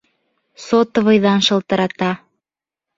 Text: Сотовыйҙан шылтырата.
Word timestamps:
Сотовыйҙан 0.67 1.47
шылтырата. 1.51 2.13